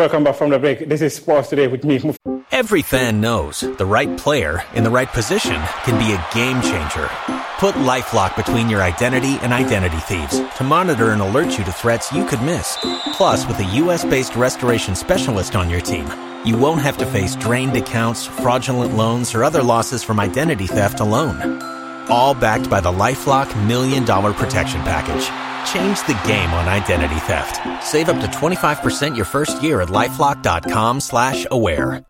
Welcome 0.03 0.25
back 0.25 0.35
from 0.35 0.49
the 0.49 0.59
break. 0.59 0.89
This 0.89 0.99
is 0.99 1.15
Sports 1.15 1.47
Today 1.47 1.67
with 1.67 1.85
me. 1.85 2.13
Every 2.51 2.81
fan 2.81 3.21
knows 3.21 3.61
the 3.61 3.85
right 3.85 4.17
player 4.17 4.61
in 4.75 4.83
the 4.83 4.89
right 4.89 5.07
position 5.07 5.55
can 5.85 5.97
be 5.97 6.11
a 6.11 6.35
game 6.35 6.61
changer. 6.61 7.09
Put 7.57 7.75
LifeLock 7.75 8.35
between 8.35 8.69
your 8.69 8.81
identity 8.81 9.37
and 9.41 9.53
identity 9.53 9.95
thieves 9.99 10.41
to 10.57 10.63
monitor 10.65 11.11
and 11.11 11.21
alert 11.21 11.57
you 11.57 11.63
to 11.63 11.71
threats 11.71 12.11
you 12.11 12.25
could 12.25 12.41
miss. 12.41 12.77
Plus, 13.13 13.47
with 13.47 13.57
a 13.59 13.75
U.S.-based 13.75 14.35
restoration 14.35 14.93
specialist 14.93 15.55
on 15.55 15.69
your 15.69 15.79
team, 15.79 16.05
you 16.43 16.57
won't 16.57 16.81
have 16.81 16.97
to 16.97 17.05
face 17.05 17.37
drained 17.37 17.77
accounts, 17.77 18.25
fraudulent 18.25 18.97
loans, 18.97 19.33
or 19.33 19.45
other 19.45 19.63
losses 19.63 20.03
from 20.03 20.19
identity 20.19 20.67
theft 20.67 20.99
alone. 20.99 21.61
All 22.09 22.33
backed 22.35 22.69
by 22.69 22.81
the 22.81 22.91
LifeLock 22.91 23.55
Million 23.65 24.03
Dollar 24.03 24.33
Protection 24.33 24.81
Package. 24.81 25.52
Change 25.65 25.99
the 26.03 26.19
game 26.25 26.49
on 26.51 26.67
identity 26.67 27.19
theft. 27.27 27.83
Save 27.83 28.09
up 28.09 28.21
to 28.21 28.27
25% 28.27 29.15
your 29.15 29.25
first 29.25 29.61
year 29.61 29.81
at 29.81 29.89
lifelock.com 29.89 31.01
slash 31.01 31.45
aware. 31.51 32.05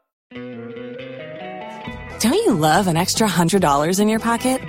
Don't 2.20 2.34
you 2.36 2.54
love 2.54 2.88
an 2.88 2.96
extra 2.96 3.28
$100 3.28 4.00
in 4.00 4.08
your 4.08 4.20
pocket? 4.20 4.62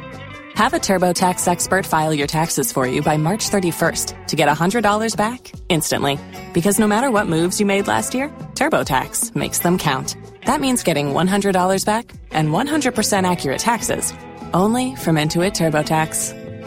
Have 0.55 0.73
a 0.73 0.79
TurboTax 0.79 1.47
expert 1.47 1.87
file 1.87 2.13
your 2.13 2.27
taxes 2.27 2.73
for 2.73 2.85
you 2.87 3.01
by 3.01 3.17
March 3.17 3.49
31st 3.49 4.27
to 4.27 4.37
get 4.37 4.49
$100 4.49 5.17
back 5.17 5.53
instantly. 5.69 6.19
Because 6.53 6.81
no 6.81 6.89
matter 6.89 7.13
what 7.13 7.27
moves 7.29 7.61
you 7.61 7.67
made 7.67 7.87
last 7.87 8.13
year, 8.13 8.29
TurboTax 8.55 9.37
makes 9.37 9.61
them 9.61 9.79
count. 9.79 10.17
That 10.47 10.61
means 10.61 10.83
getting 10.83 11.09
$100 11.09 11.85
back 11.85 12.13
and 12.33 12.49
100% 12.49 13.31
accurate 13.31 13.59
taxes 13.61 14.13
only 14.53 14.97
from 14.97 15.17
Intuit 15.17 15.53
TurboTax. 15.53 16.44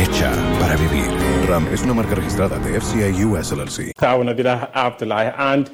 Hecha 0.00 0.32
para 0.58 0.76
vivir. 0.76 1.10
RAM 1.46 1.68
es 1.74 1.82
una 1.82 1.92
marca 1.92 2.14
registrada 2.14 2.58
de 2.58 2.80
FCA 2.80 3.10
US 3.26 3.52
LLC. 3.52 3.92
And 5.36 5.70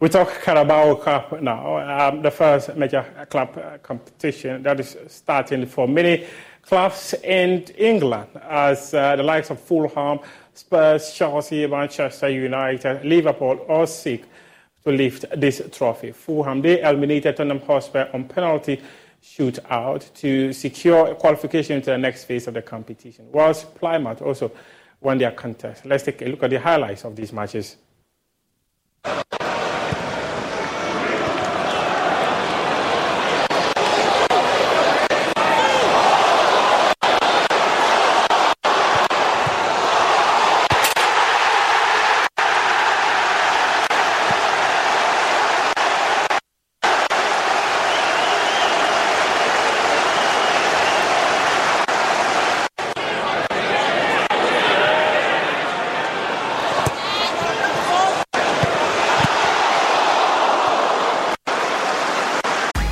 we 0.00 0.08
talk 0.08 0.42
Carabao 0.42 0.96
Cup 0.96 1.40
now, 1.40 1.76
um, 1.78 2.20
the 2.20 2.32
first 2.32 2.74
major 2.74 3.04
club 3.30 3.56
competition 3.84 4.64
that 4.64 4.80
is 4.80 4.96
starting 5.06 5.66
for 5.66 5.86
many 5.86 6.26
clubs 6.62 7.14
in 7.22 7.62
England, 7.78 8.30
as 8.48 8.92
uh, 8.92 9.14
the 9.14 9.22
likes 9.22 9.50
of 9.50 9.60
Fulham, 9.60 10.18
Spurs, 10.52 11.12
Chelsea, 11.14 11.64
Manchester 11.68 12.28
United, 12.28 13.04
Liverpool 13.04 13.56
all 13.68 13.86
seek 13.86 14.24
to 14.82 14.90
lift 14.90 15.26
this 15.36 15.62
trophy. 15.70 16.10
Fulham, 16.10 16.60
they 16.60 16.82
eliminated 16.82 17.36
Tottenham 17.36 17.60
Hotspur 17.60 18.08
on 18.12 18.24
penalty 18.24 18.80
shootout 19.22 20.12
to 20.14 20.52
secure 20.52 21.14
qualification 21.14 21.80
to 21.82 21.90
the 21.90 21.98
next 21.98 22.24
phase 22.24 22.46
of 22.46 22.54
the 22.54 22.62
competition, 22.62 23.26
whilst 23.30 23.74
Plymouth 23.74 24.22
also 24.22 24.50
won 25.00 25.18
their 25.18 25.32
contest. 25.32 25.86
Let's 25.86 26.04
take 26.04 26.22
a 26.22 26.26
look 26.26 26.42
at 26.42 26.50
the 26.50 26.60
highlights 26.60 27.04
of 27.04 27.16
these 27.16 27.32
matches. 27.32 27.76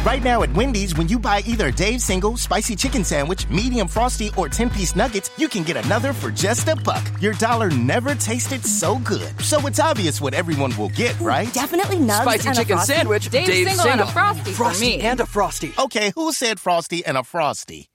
Right 0.08 0.22
now 0.38 0.44
at 0.44 0.54
Wendy's, 0.54 0.96
when 0.96 1.08
you 1.08 1.18
buy 1.18 1.42
either 1.46 1.66
a 1.66 1.72
Dave's 1.72 2.04
single, 2.04 2.36
spicy 2.36 2.76
chicken 2.76 3.02
sandwich, 3.02 3.48
medium 3.48 3.88
frosty, 3.88 4.30
or 4.36 4.48
10 4.48 4.70
piece 4.70 4.94
nuggets, 4.94 5.30
you 5.36 5.48
can 5.48 5.64
get 5.64 5.76
another 5.84 6.12
for 6.12 6.30
just 6.30 6.68
a 6.68 6.76
buck. 6.76 7.02
Your 7.20 7.32
dollar 7.34 7.70
never 7.70 8.14
tasted 8.14 8.64
so 8.64 8.98
good. 9.00 9.28
So 9.40 9.66
it's 9.66 9.80
obvious 9.80 10.20
what 10.20 10.34
everyone 10.34 10.76
will 10.76 10.90
get, 10.90 11.18
right? 11.20 11.52
Definitely 11.52 11.96
nugs 11.96 12.22
Spicy 12.22 12.48
and 12.48 12.56
a 12.56 12.60
chicken 12.60 12.76
frosty. 12.76 12.92
sandwich, 12.94 13.30
Dave's, 13.30 13.48
Dave's 13.48 13.70
single, 13.70 13.88
and 13.88 14.00
a 14.00 14.06
frosty, 14.06 14.52
Frosty 14.52 14.92
for 14.92 14.98
me. 14.98 15.00
and 15.00 15.20
a 15.20 15.26
frosty. 15.26 15.72
Okay, 15.78 16.12
who 16.14 16.32
said 16.32 16.60
frosty 16.60 17.04
and 17.04 17.16
a 17.16 17.24
frosty? 17.24 17.88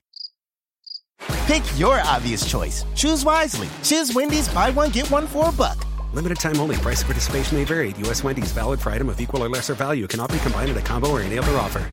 Pick 1.46 1.62
your 1.78 2.00
obvious 2.04 2.48
choice. 2.50 2.84
Choose 2.94 3.24
wisely. 3.24 3.68
Choose 3.82 4.12
Wendy's 4.14 4.48
buy 4.50 4.70
one, 4.70 4.90
get 4.90 5.10
one 5.10 5.26
for 5.26 5.48
a 5.48 5.52
buck. 5.52 5.86
Limited 6.12 6.38
time 6.38 6.60
only. 6.60 6.76
Price 6.76 7.00
of 7.00 7.06
participation 7.06 7.56
may 7.58 7.64
vary. 7.64 7.92
U.S. 8.04 8.22
Wendy's 8.22 8.52
valid 8.52 8.80
for 8.80 8.90
item 8.90 9.08
of 9.08 9.20
equal 9.20 9.42
or 9.42 9.48
lesser 9.48 9.74
value. 9.74 10.06
Cannot 10.06 10.30
be 10.30 10.38
combined 10.38 10.70
in 10.70 10.76
a 10.76 10.80
combo 10.82 11.10
or 11.10 11.20
any 11.20 11.38
other 11.38 11.52
offer. 11.56 11.90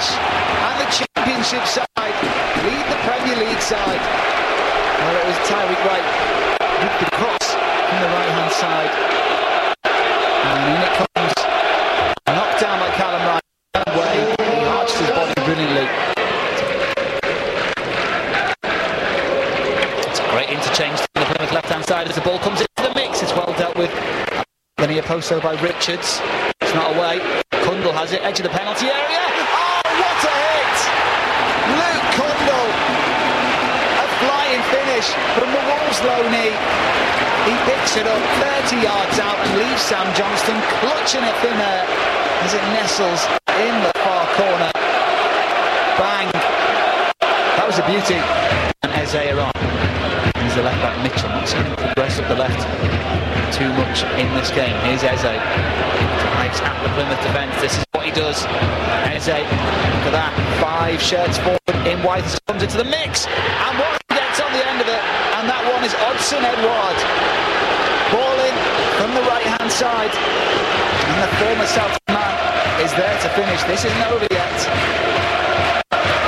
With 0.00 0.16
and 0.16 0.80
the 0.80 0.88
Championship 0.88 1.60
side 1.66 1.84
lead 2.64 2.84
the 2.88 2.96
Premier 3.04 3.36
League 3.36 3.60
side. 3.60 4.00
Well, 4.00 5.16
it 5.20 5.26
was 5.28 5.36
Tyreek 5.44 5.82
Wright 5.84 6.06
with 6.80 6.96
the 7.04 7.10
cross 7.16 7.46
from 7.52 8.00
the 8.00 8.08
right 8.08 8.32
hand 8.32 8.52
side, 8.56 8.92
and 9.84 10.60
in 10.72 10.80
it 10.80 10.92
comes, 10.96 11.34
knocked 12.32 12.60
down 12.62 12.80
by 12.80 12.88
Callum 12.96 13.22
Wright. 13.28 13.44
Wayne, 13.92 14.36
he 14.40 14.64
arched 14.72 14.96
his 14.96 15.10
body 15.10 15.34
brilliantly. 15.44 15.86
It's 20.08 20.18
a 20.18 20.28
great 20.30 20.48
interchange 20.48 20.98
from 20.98 21.24
the 21.24 21.28
Plymouth 21.34 21.52
left-hand 21.52 21.84
side 21.84 22.08
as 22.08 22.14
the 22.14 22.22
ball 22.22 22.38
comes 22.38 22.62
into 22.62 22.88
the 22.88 22.94
mix. 22.94 23.22
It's 23.22 23.32
well 23.32 23.52
dealt 23.58 23.76
with. 23.76 23.92
Then 24.78 24.88
he 24.88 24.96
opposed 24.96 25.28
by 25.42 25.60
Richards. 25.60 26.22
It's 26.62 26.74
not 26.74 26.96
away. 26.96 27.20
Cundle 27.52 27.92
has 27.92 28.12
it, 28.12 28.22
edge 28.22 28.40
of 28.40 28.44
the 28.44 28.48
penalty 28.48 28.86
area. 28.86 29.20
Oh, 29.52 29.82
what 29.84 30.24
a 30.24 30.32
hit! 30.32 30.76
Luke 31.76 32.08
Cundle 32.16 32.70
from 35.08 35.48
the 35.48 35.62
Wolves 35.64 36.00
loanee. 36.04 36.52
He 37.48 37.54
picks 37.64 37.96
it 37.96 38.06
up 38.06 38.20
30 38.68 38.84
yards 38.84 39.16
out 39.18 39.38
and 39.40 39.50
leaves 39.56 39.80
Sam 39.80 40.04
Johnstone 40.12 40.60
clutching 40.80 41.24
it 41.24 41.36
thin 41.40 41.56
air 41.56 41.84
as 42.44 42.52
it 42.52 42.64
nestles 42.76 43.24
in 43.64 43.74
the 43.80 43.92
far 44.04 44.24
corner. 44.36 44.70
Bang! 45.96 46.28
That 47.56 47.64
was 47.64 47.80
a 47.80 47.84
beauty. 47.88 48.20
And 48.84 48.92
Eze 48.92 49.36
on. 49.40 49.52
He's 50.44 50.54
the 50.54 50.62
left 50.62 50.80
back 50.84 50.96
Mitchell. 51.00 51.28
Not 51.28 51.48
him 51.48 51.76
progress 51.76 52.18
up 52.18 52.28
the 52.28 52.36
left 52.36 52.60
too 53.56 53.68
much 53.80 54.04
in 54.20 54.28
this 54.36 54.50
game. 54.50 54.76
Here's 54.84 55.04
Eze. 55.04 55.20
Drives 55.24 56.60
at 56.60 56.76
the 56.84 56.88
Plymouth 56.92 57.20
defence. 57.24 57.56
This 57.60 57.76
is 57.76 57.84
what 57.92 58.04
he 58.04 58.12
does. 58.12 58.44
Eze, 59.08 59.32
look 59.32 60.08
at 60.08 60.16
that. 60.16 60.32
Five 60.60 61.00
shirts 61.00 61.38
forward 61.38 61.60
in 61.88 62.02
white 62.02 62.24
comes 62.46 62.62
into 62.62 62.76
the 62.76 62.84
mix. 62.84 63.26
And 63.26 63.78
what 63.78 64.00
gets 64.08 64.40
on 64.40 64.52
the 64.52 64.64
end 64.64 64.80
of 64.80 64.88
it. 64.88 65.02
And 65.36 65.48
that 65.48 65.62
is 66.20 66.32
Odsonne 66.32 66.52
Ball 68.12 68.38
in 68.44 68.54
from 68.98 69.14
the 69.14 69.22
right 69.22 69.42
hand 69.42 69.70
side. 69.72 70.12
And 70.12 71.16
the 71.22 71.30
former 71.40 71.66
South 71.66 71.96
man 72.08 72.84
is 72.84 72.92
there 72.92 73.16
to 73.22 73.28
finish. 73.30 73.62
This 73.64 73.84
isn't 73.84 74.06
over 74.12 74.26
yet. 74.30 74.58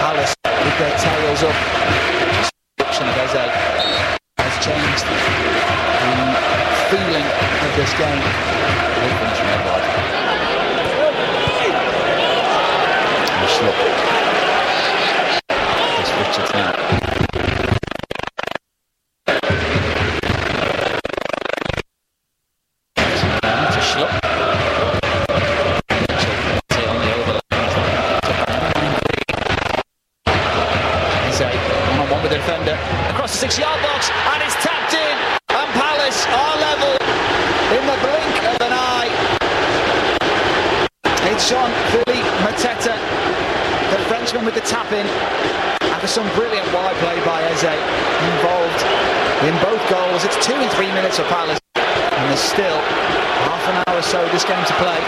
Palace 0.01 0.35
with 0.45 0.79
their 0.79 0.97
tails 0.99 1.43
up. 1.43 1.57
Of 3.03 3.19
Eze 3.19 3.51
has 4.39 4.55
changed 4.65 5.05
the 5.05 6.17
feeling 6.89 7.27
of 7.65 7.77
this 7.77 7.93
game. 7.99 8.92
The 32.33 32.39
defender 32.39 32.79
across 33.13 33.33
the 33.33 33.45
six 33.45 33.59
yard 33.59 33.77
box 33.85 34.09
and 34.09 34.41
it's 34.41 34.57
tapped 34.65 34.97
in 34.97 35.17
and 35.53 35.69
Palace 35.77 36.25
are 36.33 36.57
level 36.65 36.97
in 37.77 37.83
the 37.85 37.99
blink 38.01 38.37
of 38.49 38.57
an 38.65 38.73
eye. 38.73 39.13
It's 41.29 41.45
Jean-Philippe 41.45 42.25
Mateta, 42.41 42.97
the 43.93 44.01
Frenchman 44.09 44.47
with 44.47 44.55
the 44.55 44.65
tap 44.65 44.89
in 44.93 45.05
after 45.93 46.07
some 46.09 46.25
brilliant 46.33 46.65
wide 46.73 46.97
play 47.05 47.21
by 47.29 47.45
Eze 47.53 47.77
involved 48.33 48.81
in 49.45 49.53
both 49.61 49.83
goals. 49.93 50.25
It's 50.25 50.41
two 50.41 50.57
and 50.57 50.71
three 50.73 50.89
minutes 50.97 51.19
for 51.19 51.29
Palace 51.29 51.61
and 51.77 52.25
there's 52.33 52.41
still 52.41 52.81
half 53.45 53.65
an 53.69 53.77
hour 53.85 53.99
or 53.99 54.03
so 54.03 54.25
this 54.33 54.45
game 54.45 54.65
to 54.65 54.77
play. 54.81 55.01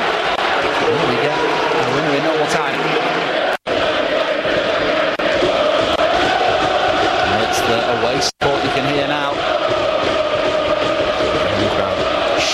Here 0.92 1.08
we 1.08 1.16
go, 1.24 1.32
a 1.32 1.88
winner 1.96 2.16
in 2.20 2.24
normal 2.24 2.48
time. 2.52 3.03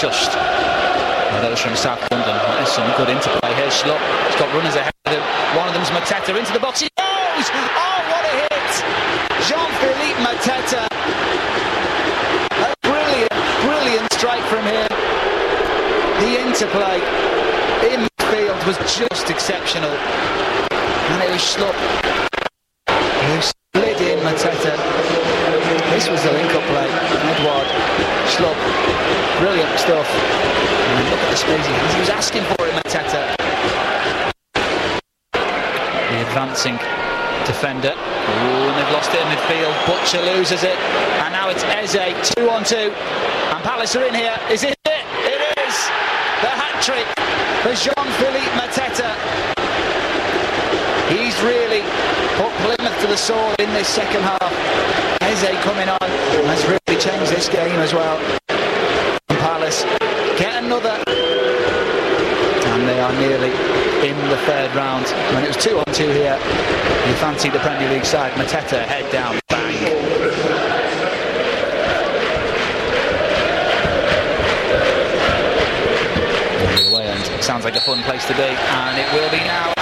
Shushed 0.00 0.32
those 1.42 1.60
from 1.60 1.76
South 1.76 2.00
London. 2.10 2.32
There's 2.56 2.72
some 2.72 2.88
good 2.96 3.10
interplay 3.10 3.52
here. 3.52 3.68
Schlupp, 3.68 4.00
he's 4.32 4.40
got 4.40 4.48
runners 4.56 4.74
ahead 4.74 4.94
of 5.04 5.12
him. 5.12 5.20
One 5.52 5.68
of 5.68 5.74
them's 5.74 5.92
Mateta 5.92 6.32
into 6.32 6.54
the 6.54 6.58
box. 6.58 6.80
He 6.80 6.88
goes! 6.96 7.46
Oh, 7.52 8.00
what 8.08 8.24
a 8.24 8.32
hit! 8.48 8.72
Jean-Philippe 9.44 10.20
Mateta. 10.24 10.88
A 12.64 12.72
brilliant, 12.80 13.36
brilliant 13.60 14.08
strike 14.16 14.44
from 14.48 14.64
him. 14.64 14.88
The 16.24 16.48
interplay 16.48 16.96
in 17.92 18.08
midfield 18.08 18.56
was 18.64 18.80
just 18.96 19.28
exceptional. 19.28 19.92
And 21.12 21.22
it 21.24 21.30
was 21.30 21.44
Schlupp 21.44 21.76
who 22.88 23.36
slid 23.76 24.00
in 24.00 24.18
Mateta. 24.24 24.72
This 25.92 26.08
was 26.08 26.22
the 26.22 26.32
link-up 26.32 26.64
play. 26.72 26.88
Edouard, 27.36 27.68
Schlupp, 28.32 28.56
brilliant 29.40 29.72
stuff. 29.80 30.04
Look 30.04 31.16
at 31.16 31.30
the 31.32 31.40
he 31.40 31.72
has. 31.72 31.94
He 31.94 32.00
was 32.00 32.12
asking 32.12 32.44
for 32.52 32.68
it, 32.68 32.72
Mateta. 32.76 33.34
The 35.32 36.18
advancing 36.28 36.76
defender. 37.48 37.96
Ooh, 37.96 38.68
and 38.68 38.76
they've 38.76 38.92
lost 38.92 39.10
it 39.16 39.20
in 39.24 39.28
midfield. 39.32 39.72
Butcher 39.88 40.20
loses 40.36 40.62
it. 40.62 40.76
And 41.24 41.32
now 41.32 41.48
it's 41.48 41.64
Eze, 41.64 42.12
two 42.36 42.50
on 42.50 42.64
two. 42.64 42.92
And 42.92 43.64
Palace 43.64 43.96
are 43.96 44.04
in 44.04 44.14
here. 44.14 44.36
Is 44.50 44.62
it 44.62 44.76
it? 44.84 45.04
It 45.24 45.40
is! 45.56 45.76
The 46.44 46.52
hat-trick 46.52 47.08
for 47.64 47.72
Jean-Philippe 47.72 48.52
Mateta. 48.60 49.08
He's 51.08 51.34
really 51.40 51.82
put 52.36 52.52
Plymouth 52.60 53.00
to 53.00 53.06
the 53.08 53.16
sword 53.16 53.58
in 53.58 53.72
this 53.72 53.88
second 53.88 54.22
half. 54.22 54.52
Eze 55.22 55.48
coming 55.64 55.88
on 55.88 56.08
has 56.46 56.64
really 56.66 57.00
changed 57.00 57.32
this 57.32 57.48
game 57.48 57.78
as 57.80 57.94
well. 57.94 58.39
Palace 59.50 59.82
get 60.38 60.62
another. 60.62 61.02
And 62.70 62.88
they 62.88 63.00
are 63.00 63.12
nearly 63.14 63.50
in 64.08 64.16
the 64.28 64.36
third 64.46 64.72
round. 64.76 65.06
When 65.34 65.42
it 65.42 65.48
was 65.48 65.56
two 65.56 65.76
on 65.76 65.92
two 65.92 66.08
here, 66.08 66.38
you 67.08 67.14
fancy 67.14 67.50
the 67.50 67.58
Premier 67.58 67.90
League 67.90 68.04
side. 68.04 68.30
Mateta 68.34 68.80
head 68.86 69.10
down, 69.10 69.40
bang. 69.48 69.74
Sounds 77.42 77.64
like 77.64 77.74
a 77.74 77.80
fun 77.80 78.04
place 78.04 78.24
to 78.28 78.34
be, 78.34 78.42
and 78.42 78.98
it 79.00 79.12
will 79.12 79.30
be 79.32 79.38
now. 79.38 79.79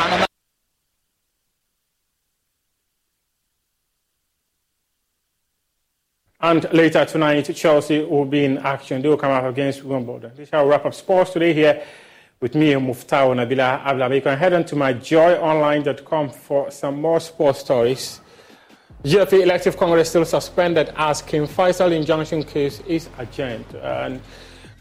And 6.41 6.73
later 6.73 7.05
tonight, 7.05 7.51
Chelsea 7.53 8.05
will 8.05 8.25
be 8.25 8.45
in 8.45 8.59
action. 8.59 9.03
They 9.03 9.09
will 9.09 9.17
come 9.17 9.33
up 9.33 9.43
against 9.43 9.83
Wimbledon. 9.83 10.31
This 10.37 10.49
shall 10.49 10.69
wrap 10.69 10.87
up 10.87 10.95
sports 10.95 11.33
today 11.33 11.53
here 11.53 11.83
with 12.41 12.55
me, 12.55 12.75
and 12.75 12.87
Muftaw 12.87 13.35
Nabila 13.35 13.85
Abla. 13.85 14.15
You 14.15 14.21
can 14.21 14.39
head 14.39 14.53
on 14.53 14.65
to 14.67 14.77
myjoyonline.com 14.77 16.31
for 16.31 16.71
some 16.71 17.01
more 17.01 17.19
sports 17.19 17.59
stories. 17.59 18.21
GFA 19.03 19.43
Elective 19.43 19.77
Congress 19.77 20.11
still 20.11 20.25
suspended 20.25 20.93
as 20.97 21.23
King 21.23 21.49
Faisal 21.49 21.91
injunction 21.91 22.45
case 22.45 22.79
is 22.87 23.09
adjourned. 23.19 23.67
And 23.75 24.21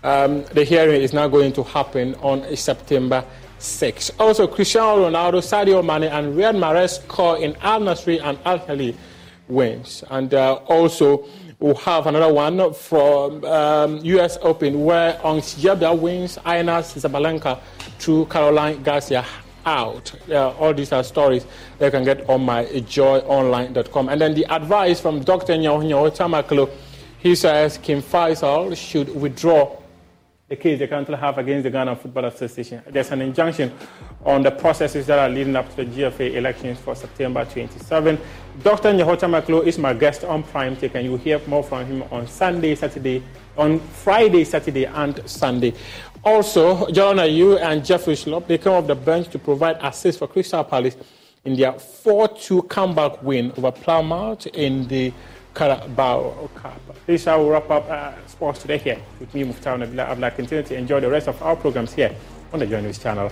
um, 0.04 0.44
the 0.54 0.64
hearing 0.64 1.02
is 1.02 1.12
now 1.12 1.28
going 1.28 1.54
to 1.54 1.64
happen 1.64 2.14
on 2.22 2.56
September 2.56 3.26
6. 3.58 4.12
Also, 4.20 4.46
Cristiano 4.46 5.10
Ronaldo, 5.10 5.42
Sadio 5.42 5.84
Mane, 5.84 6.12
and 6.12 6.36
Riyad 6.36 6.56
Mahrez 6.56 7.02
score 7.02 7.40
in 7.40 7.56
Al 7.62 7.82
Nasri 7.82 8.22
and 8.24 8.38
Al 8.46 8.60
Hilal 8.60 8.94
wins. 9.48 10.04
And 10.10 10.34
uh, 10.34 10.56
also, 10.68 11.26
we'll 11.60 11.76
have 11.76 12.06
another 12.08 12.32
one 12.32 12.74
from 12.74 13.44
um, 13.46 14.00
US 14.04 14.38
Open 14.42 14.84
where 14.86 15.20
Ons 15.26 15.56
Jabeur 15.56 15.98
wins 15.98 16.38
Aryna 16.46 16.84
Sabalenka 16.84 17.60
to 18.00 18.26
Caroline 18.28 18.84
Garcia 18.84 19.26
out. 19.66 20.14
Uh, 20.30 20.52
all 20.58 20.74
these 20.74 20.92
are 20.92 21.04
stories 21.04 21.46
that 21.78 21.86
you 21.86 21.92
can 21.92 22.04
get 22.04 22.30
on 22.30 22.42
my 22.42 22.66
joyonline.com. 22.66 24.10
And 24.10 24.22
then 24.22 24.34
the 24.34 24.46
advice 24.54 25.02
from 25.02 25.22
Dr. 25.24 25.54
Nyaho 25.54 26.10
Tamakloe, 26.16 26.70
he 27.20 27.36
says 27.36 27.78
King 27.78 28.02
Faisal 28.02 28.76
should 28.78 29.14
withdraw 29.14 29.78
the 30.50 30.56
case 30.56 30.80
they 30.80 30.88
currently 30.88 31.18
have 31.18 31.38
against 31.38 31.64
the 31.64 31.70
Ghana 31.70 31.98
Football 31.98 32.26
Association. 32.26 32.82
There's 32.88 33.12
an 33.12 33.22
injunction 33.22 33.74
on 34.24 34.44
the 34.44 34.52
processes 34.52 35.06
that 35.08 35.20
are 35.20 35.28
leading 35.28 35.58
up 35.58 35.70
to 35.76 35.84
the 35.84 35.86
GFA 35.86 36.36
elections 36.36 36.80
for 36.80 36.96
September 36.96 37.44
27. 37.44 38.18
Dr. 38.64 38.94
Nyaho 38.94 39.18
Tamakloe 39.18 39.68
is 39.68 39.78
my 39.78 39.94
guest 39.94 40.24
on 40.24 40.44
Prime 40.44 40.78
Take, 40.78 40.96
and 40.96 41.04
you'll 41.04 41.18
hear 41.18 41.42
more 41.48 41.64
from 41.64 41.86
him 41.86 42.04
on 42.12 42.28
Sunday, 42.28 42.76
Saturday, 42.76 43.22
on 43.58 43.80
Friday, 43.80 44.46
Saturday, 44.46 44.86
and 44.86 45.22
Sunday. 45.30 45.74
Also, 46.24 46.90
John 46.92 47.18
Ayew 47.18 47.60
and 47.60 47.84
Jeffrey 47.84 48.14
Schlupp, 48.14 48.48
they 48.48 48.58
come 48.58 48.74
off 48.74 48.88
the 48.88 48.96
bench 48.96 49.28
to 49.30 49.40
provide 49.40 49.78
assist 49.82 50.20
for 50.20 50.30
Crystal 50.30 50.64
Palace 50.64 50.96
in 51.44 51.58
their 51.58 51.74
4-2 51.74 52.70
comeback 52.70 53.22
win 53.22 53.52
over 53.58 53.72
Plymouth 53.72 54.48
in 54.48 54.88
the 54.88 55.12
Carabao. 55.58 56.50
This 57.08 57.24
shall 57.24 57.50
wrap 57.50 57.68
up 57.72 57.90
uh, 57.90 58.14
sports 58.28 58.62
today 58.62 58.78
here 58.78 59.00
with 59.20 59.34
me, 59.34 59.44
Muftar 59.44 59.76
Nabila 59.80 60.08
Abla. 60.10 60.30
Continue 60.30 60.64
to 60.64 60.76
enjoy 60.76 61.00
the 61.00 61.10
rest 61.10 61.28
of 61.28 61.42
our 61.42 61.56
programs 61.56 61.94
here 61.94 62.16
on 62.54 62.60
the 62.60 62.68
Journalist 62.68 63.02
channel. 63.02 63.32